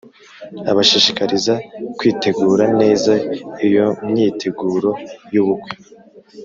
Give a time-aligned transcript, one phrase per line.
[0.71, 1.53] abashishikariza
[1.97, 3.13] kwitegura neza
[3.65, 5.71] iyomyiteguroyubukwe